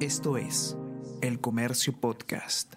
[0.00, 0.76] Esto es
[1.22, 2.74] El Comercio Podcast.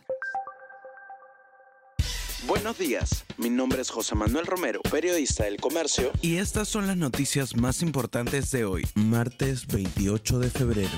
[2.47, 6.13] Buenos días, mi nombre es José Manuel Romero, periodista del Comercio.
[6.21, 10.89] Y estas son las noticias más importantes de hoy, martes 28 de febrero.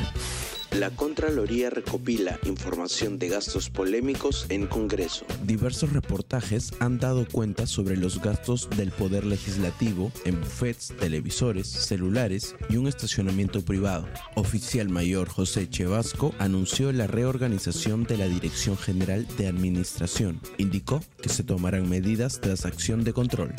[0.72, 5.26] La Contraloría recopila información de gastos polémicos en Congreso.
[5.44, 12.56] Diversos reportajes han dado cuenta sobre los gastos del Poder Legislativo en buffets, televisores, celulares
[12.70, 14.08] y un estacionamiento privado.
[14.36, 20.40] Oficial Mayor José Chevasco anunció la reorganización de la Dirección General de Administración.
[20.58, 23.54] Indicó que se tomarán medidas tras acción de control.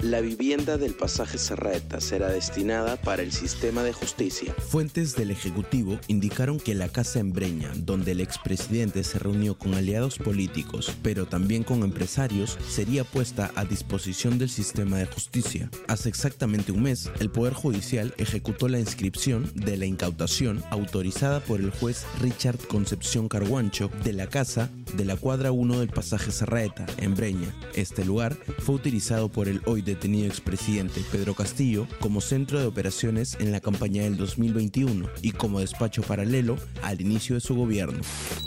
[0.00, 4.52] La vivienda del pasaje Serraeta será destinada para el sistema de justicia.
[4.54, 9.74] Fuentes del Ejecutivo indicaron que la casa en Breña, donde el expresidente se reunió con
[9.74, 15.70] aliados políticos, pero también con empresarios, sería puesta a disposición del sistema de justicia.
[15.86, 21.60] Hace exactamente un mes, el Poder Judicial ejecutó la inscripción de la incautación autorizada por
[21.60, 26.86] el juez Richard Concepción Carguancho de la casa de la cuadra 1 del pasaje Serraeta,
[26.98, 27.54] en Breña.
[27.74, 33.36] Este lugar fue utilizado por el hoy detenido expresidente Pedro Castillo como centro de operaciones
[33.40, 38.00] en la campaña del 2021 y como despacho paralelo al inicio de su gobierno.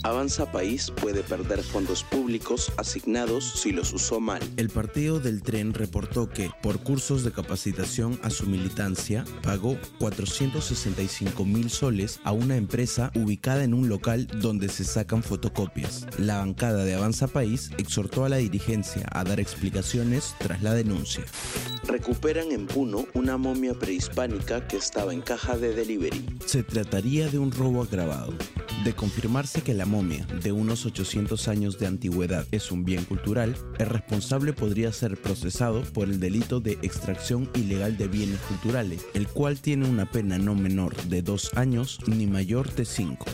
[0.04, 4.42] Avanza País puede perder fondos públicos asignados si los usó mal.
[4.58, 11.46] El partido del tren reportó que, por cursos de capacitación a su militancia, pagó 465
[11.46, 16.08] mil soles a una empresa ubicada en un local donde se sacan fotocopias.
[16.18, 21.24] La bancada de Avanza País exhortó a la dirigencia a dar explicaciones tras la denuncia.
[21.84, 26.26] Recuperan en Puno una momia prehispánica que estaba en caja de delivery.
[26.46, 28.34] Se trataría de un robo agravado.
[28.84, 33.56] De confirmarse que la momia, de unos 800 años de antigüedad, es un bien cultural,
[33.78, 39.28] el responsable podría ser procesado por el delito de extracción ilegal de bienes culturales, el
[39.28, 43.26] cual tiene una pena no menor de dos años ni mayor de cinco.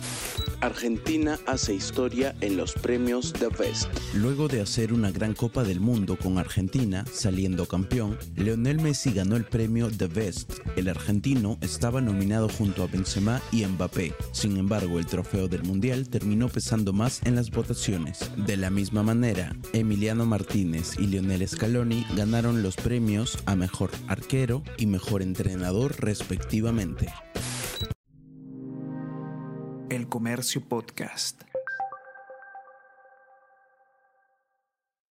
[0.59, 3.87] Argentina hace historia en los premios The Best.
[4.15, 9.35] Luego de hacer una gran Copa del Mundo con Argentina, saliendo campeón, Leonel Messi ganó
[9.35, 10.53] el premio The Best.
[10.75, 14.13] El argentino estaba nominado junto a Benzema y Mbappé.
[14.31, 15.05] Sin embargo, el
[15.45, 18.31] del Mundial terminó pesando más en las votaciones.
[18.35, 24.63] De la misma manera, Emiliano Martínez y Lionel Scaloni ganaron los premios a Mejor Arquero
[24.79, 27.13] y Mejor Entrenador respectivamente.
[29.89, 31.43] El Comercio Podcast.